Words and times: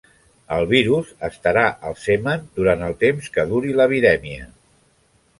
El 0.53 0.63
virus 0.69 1.09
estarà 1.27 1.65
al 1.89 1.93
semen 2.03 2.47
durant 2.59 2.81
el 2.87 2.95
temps 3.03 3.27
que 3.35 3.45
duri 3.51 3.75
la 3.81 3.87
virèmia. 3.93 4.49